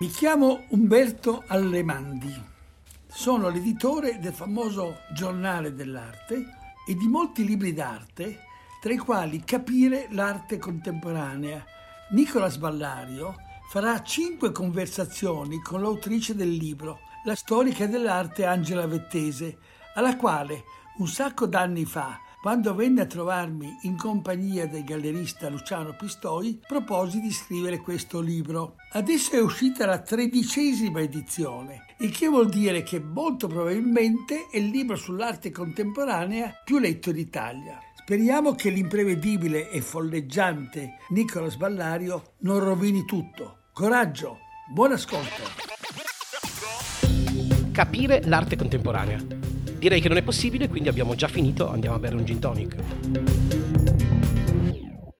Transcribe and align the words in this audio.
Mi 0.00 0.10
chiamo 0.10 0.66
Umberto 0.68 1.42
Allemandi, 1.48 2.32
sono 3.08 3.48
l'editore 3.48 4.20
del 4.20 4.32
famoso 4.32 4.98
Giornale 5.12 5.74
dell'Arte 5.74 6.36
e 6.86 6.94
di 6.94 7.08
molti 7.08 7.44
libri 7.44 7.72
d'arte, 7.72 8.44
tra 8.80 8.92
i 8.92 8.96
quali 8.96 9.42
Capire 9.42 10.06
l'arte 10.10 10.56
contemporanea. 10.56 11.64
Nicola 12.10 12.48
Sballario 12.48 13.34
farà 13.70 14.00
cinque 14.04 14.52
conversazioni 14.52 15.58
con 15.60 15.82
l'autrice 15.82 16.36
del 16.36 16.52
libro, 16.52 17.00
la 17.24 17.34
storica 17.34 17.88
dell'arte 17.88 18.44
Angela 18.44 18.86
Vettese, 18.86 19.58
alla 19.96 20.14
quale 20.14 20.62
un 20.98 21.08
sacco 21.08 21.46
d'anni 21.46 21.84
fa 21.84 22.20
quando 22.48 22.74
venne 22.74 23.02
a 23.02 23.06
trovarmi 23.06 23.76
in 23.82 23.94
compagnia 23.94 24.66
del 24.66 24.82
gallerista 24.82 25.50
Luciano 25.50 25.94
Pistoi, 25.94 26.58
proposi 26.66 27.20
di 27.20 27.30
scrivere 27.30 27.76
questo 27.76 28.20
libro. 28.20 28.76
Adesso 28.92 29.32
è 29.32 29.38
uscita 29.42 29.84
la 29.84 30.00
tredicesima 30.00 31.02
edizione, 31.02 31.84
il 31.98 32.10
che 32.10 32.26
vuol 32.26 32.48
dire 32.48 32.82
che 32.82 33.00
molto 33.00 33.48
probabilmente 33.48 34.46
è 34.50 34.56
il 34.56 34.68
libro 34.68 34.96
sull'arte 34.96 35.50
contemporanea 35.50 36.62
più 36.64 36.78
letto 36.78 37.12
d'Italia. 37.12 37.80
Speriamo 37.96 38.54
che 38.54 38.70
l'imprevedibile 38.70 39.68
e 39.68 39.82
folleggiante 39.82 41.00
Nicola 41.10 41.50
Sballario 41.50 42.36
non 42.38 42.60
rovini 42.60 43.04
tutto. 43.04 43.64
Coraggio, 43.74 44.38
buon 44.72 44.92
ascolto. 44.92 45.42
Capire 47.72 48.22
l'arte 48.24 48.56
contemporanea 48.56 49.37
Direi 49.78 50.00
che 50.00 50.08
non 50.08 50.16
è 50.16 50.22
possibile, 50.22 50.68
quindi 50.68 50.88
abbiamo 50.88 51.14
già 51.14 51.28
finito, 51.28 51.70
andiamo 51.70 51.94
a 51.94 51.98
bere 52.00 52.16
un 52.16 52.24
gin 52.24 52.40
tonic. 52.40 53.87